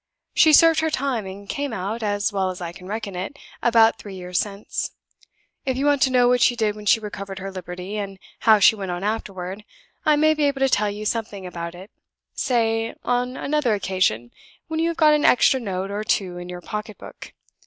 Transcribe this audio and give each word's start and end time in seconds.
She 0.33 0.51
served 0.51 0.79
her 0.79 0.89
time; 0.89 1.27
and 1.27 1.47
came 1.47 1.71
out, 1.73 2.01
as 2.01 2.33
well 2.33 2.49
as 2.49 2.59
I 2.59 2.71
can 2.71 2.87
reckon 2.87 3.15
it, 3.15 3.37
about 3.61 3.99
three 3.99 4.15
years 4.15 4.39
since. 4.39 4.93
If 5.63 5.77
you 5.77 5.85
want 5.85 6.01
to 6.01 6.09
know 6.09 6.27
what 6.27 6.41
she 6.41 6.55
did 6.55 6.75
when 6.75 6.87
she 6.87 6.99
recovered 6.99 7.37
her 7.37 7.51
liberty, 7.51 7.97
and 7.97 8.17
how 8.39 8.57
she 8.57 8.75
went 8.75 8.89
on 8.89 9.03
afterward, 9.03 9.63
I 10.03 10.15
may 10.15 10.33
be 10.33 10.45
able 10.45 10.61
to 10.61 10.69
tell 10.69 10.89
you 10.89 11.05
something 11.05 11.45
about 11.45 11.75
it 11.75 11.91
say, 12.33 12.95
on 13.03 13.37
another 13.37 13.75
occasion, 13.75 14.31
when 14.67 14.79
you 14.79 14.87
have 14.87 14.97
got 14.97 15.13
an 15.13 15.23
extra 15.23 15.59
note 15.59 15.91
or 15.91 16.03
two 16.03 16.39
in 16.39 16.49
your 16.49 16.61
pocket 16.61 16.97
book. 16.97 17.33